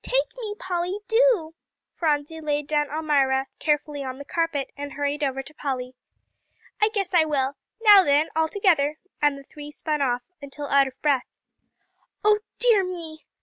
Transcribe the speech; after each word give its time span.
"Take 0.00 0.30
me, 0.38 0.54
Polly, 0.58 1.00
do." 1.08 1.54
Phronsie 1.94 2.40
laid 2.40 2.66
down 2.66 2.88
Almira 2.90 3.48
carefully 3.58 4.02
on 4.02 4.16
the 4.16 4.24
carpet, 4.24 4.70
and 4.78 4.94
hurried 4.94 5.22
over 5.22 5.42
to 5.42 5.52
Polly. 5.52 5.94
"I 6.80 6.88
guess 6.88 7.12
I 7.12 7.26
will. 7.26 7.58
Now 7.82 8.02
then, 8.02 8.30
all 8.34 8.48
together!" 8.48 8.96
and 9.20 9.36
the 9.36 9.42
three 9.44 9.70
spun 9.70 10.00
off 10.00 10.22
until 10.40 10.68
out 10.68 10.86
of 10.86 11.02
breath. 11.02 11.26
"Oh 12.24 12.38
dear 12.58 12.82
me!" 12.82 13.26